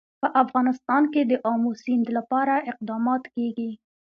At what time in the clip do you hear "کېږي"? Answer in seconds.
3.35-3.71